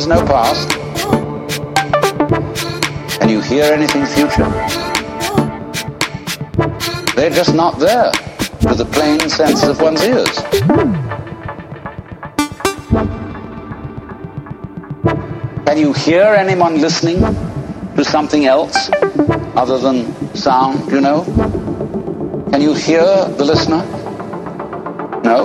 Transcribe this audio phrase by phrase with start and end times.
[0.00, 0.70] is no past,
[3.20, 4.48] and you hear anything future.
[7.14, 8.10] They're just not there
[8.62, 10.36] to the plain senses of one's ears.
[15.66, 17.20] Can you hear anyone listening
[17.96, 18.88] to something else
[19.54, 19.96] other than
[20.34, 21.24] sound, you know?
[22.50, 23.04] Can you hear
[23.36, 23.84] the listener?
[25.22, 25.44] No.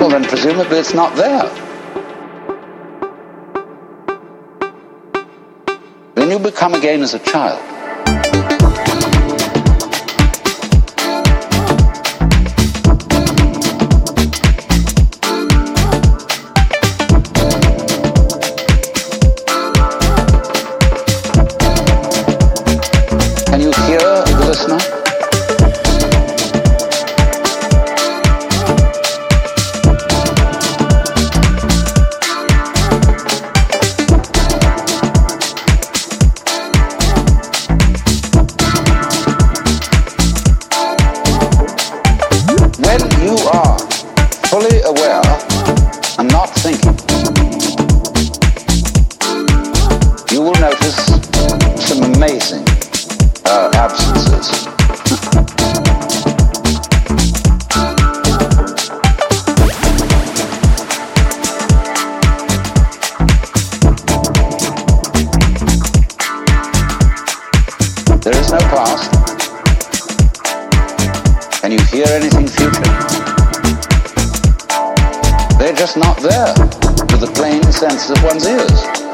[0.00, 1.71] Well, then presumably it's not there.
[6.22, 7.71] Then you become again as a child.
[42.92, 43.78] When you are
[44.50, 45.22] fully aware
[46.18, 46.92] and not thinking,
[50.30, 51.06] you will notice
[51.88, 52.66] some amazing
[53.46, 54.66] uh, absences.
[68.22, 69.11] there is no past.
[72.04, 72.82] Hear anything future?
[75.56, 79.11] They're just not there to the plain sense of one's ears.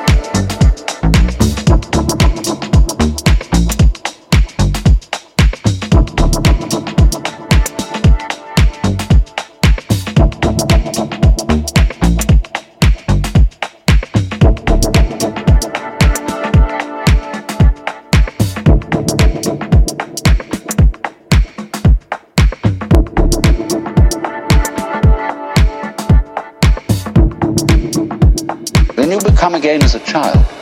[29.77, 30.58] As a child.